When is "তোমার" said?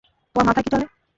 0.35-0.45